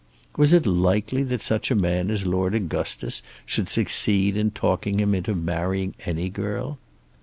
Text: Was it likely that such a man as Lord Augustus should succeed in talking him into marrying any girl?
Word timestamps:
Was 0.35 0.51
it 0.51 0.65
likely 0.65 1.21
that 1.21 1.43
such 1.43 1.69
a 1.69 1.75
man 1.75 2.09
as 2.09 2.25
Lord 2.25 2.55
Augustus 2.55 3.21
should 3.45 3.69
succeed 3.69 4.35
in 4.35 4.49
talking 4.49 4.99
him 4.99 5.13
into 5.13 5.35
marrying 5.35 5.93
any 6.07 6.27
girl? 6.27 6.79